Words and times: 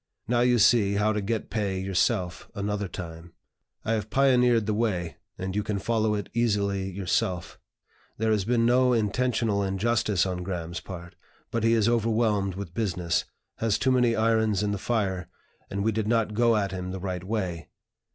Now 0.27 0.39
you 0.39 0.57
see 0.57 0.95
how 0.95 1.13
to 1.13 1.21
get 1.21 1.51
pay 1.51 1.79
yourself, 1.79 2.49
another 2.55 2.87
time; 2.87 3.33
I 3.85 3.91
have 3.93 4.09
pioneered 4.09 4.65
the 4.65 4.73
way, 4.73 5.17
and 5.37 5.55
you 5.55 5.61
can 5.61 5.77
follow 5.77 6.15
it 6.15 6.27
easily 6.33 6.89
yourself. 6.89 7.59
There 8.17 8.31
has 8.31 8.43
been 8.43 8.65
no 8.65 8.93
intentional 8.93 9.61
injustice 9.61 10.25
on 10.25 10.41
Graham's 10.41 10.79
part; 10.79 11.13
but 11.51 11.63
he 11.63 11.73
is 11.73 11.87
overwhelmed 11.87 12.55
with 12.55 12.73
business, 12.73 13.25
has 13.57 13.77
too 13.77 13.91
many 13.91 14.15
irons 14.15 14.63
in 14.63 14.71
the 14.71 14.79
fire, 14.79 15.27
and 15.69 15.83
we 15.83 15.91
did 15.91 16.07
not 16.07 16.33
go 16.33 16.55
at 16.55 16.71
him 16.71 16.89
the 16.89 16.99
right 16.99 17.23
way. 17.23 17.69